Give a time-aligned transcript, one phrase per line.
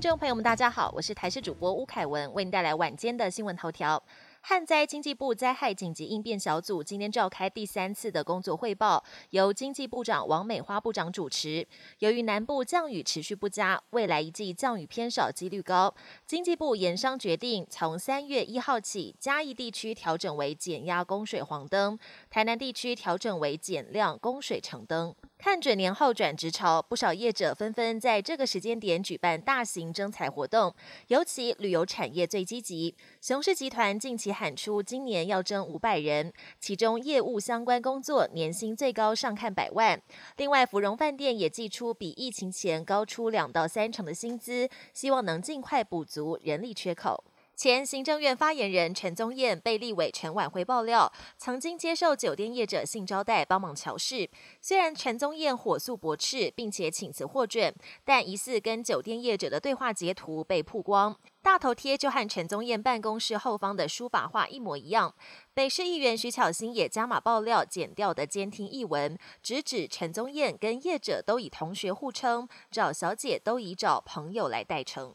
[0.00, 4.02] 听众朋友们，大家好，我是台视主播吴凯文，为您带来晚间的新闻头条。
[4.40, 11.68] 旱灾经济部灾害紧急应变小组今天召开第三次的工作汇报，由经济部长王美花部长主持。
[11.98, 15.94] 由于南部降雨持续不佳，未来一季降雨偏少几率高，
[16.24, 21.98] 经济部研商决定从三月一号起，嘉义地区调整为减压供水黄灯，
[22.30, 25.14] 台南地区调整为减量供水橙灯。
[25.42, 30.74] 看准年后转职潮，不少业者纷纷在这个时间点举办大型征才活动，
[31.06, 32.94] 尤其旅游产业最积极。
[33.22, 36.30] 雄狮集团近期喊出今年要征五百人，
[36.60, 39.98] 其中业务相关工作年薪最高上看百万。
[40.36, 47.24] 另外，芙蓉饭店也寄出比疫情前高出两到三成的薪资，希望能尽快补足人力缺口。
[47.60, 54.30] 前行政院发言人陈宗彦被立委陈婉慧爆料，曾经接受酒店业者性招待帮忙乔事。
[54.62, 65.14] 虽然陈宗彦火速驳斥，并且请辞获准，但疑似跟酒店业者的对话截图被曝光，大头贴就和陈宗彦办公室后方的书法画一模一样。
[65.52, 75.14] 北市议员徐巧芯也加码爆料，剪掉的监听译文，直指陈宗彦跟业者都以同学互称，找小姐都以找朋友来代称。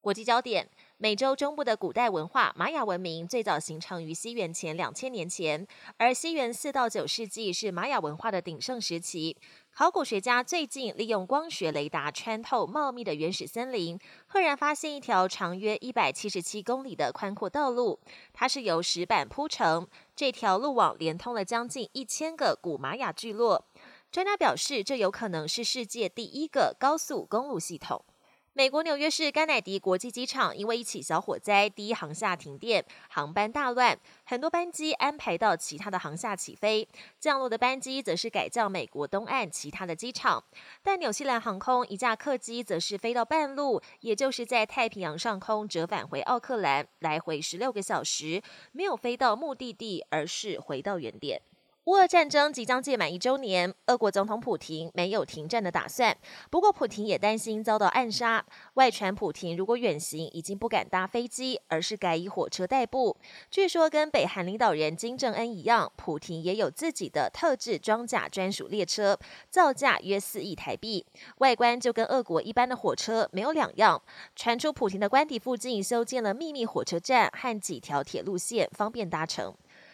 [0.00, 0.68] 国际焦点。
[0.96, 9.36] 美洲中部的古代文化玛雅文明最早形成于西元前两千年前，而西元四到九世纪是玛雅文化的鼎盛时期。
[9.72, 17.98] 考古学家最近利用光学雷达穿透茂密的原始森林，赫然发现一条长约一百七十七公里的宽阔道路，
[18.32, 19.88] 它是由石板铺成。
[20.14, 23.66] 这条路网连通了将近一千个古玛雅聚落。
[24.12, 28.04] 专家表示，这有可能是世界第一个高速公路系统。
[28.56, 36.88] 美国纽约市甘乃迪国际机场因为一起小火灾，第一航厦停电，航班大乱，很多班机安排到其他的航厦起飞，
[37.18, 40.44] 降落的班机则是改降美国东岸其他的机场。
[40.84, 48.40] 但纽西兰航空一架客机则是飞到半路，也就是在太平洋上空折返回奥克兰，来回十六个小时，
[48.70, 51.42] 没有飞到目的地，而是回到原点。
[51.84, 56.16] 乌俄战争即将届满一周年，俄国总统普廷没有停战的打算。
[56.48, 58.42] 不过，普廷也担心遭到暗杀。
[58.74, 63.14] 外传普廷如果远行，已经不敢搭飞机，而是改以火车代步。
[63.50, 69.18] 据说，跟北韩领导人金正恩一样，普廷也有自己的特制装甲专属列车，
[69.50, 71.04] 造价约四亿台币，
[71.40, 74.00] 外观就跟俄国一般的火车没有两样。
[74.34, 79.54] 传出普廷的官邸附近修建了秘密火车站和几条铁路线，方便搭乘。